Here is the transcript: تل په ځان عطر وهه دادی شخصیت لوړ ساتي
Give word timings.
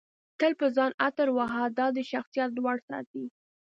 تل 0.39 0.51
په 0.59 0.67
ځان 0.75 0.91
عطر 1.05 1.27
وهه 1.37 1.63
دادی 1.79 2.03
شخصیت 2.11 2.49
لوړ 2.57 2.75
ساتي 2.89 3.25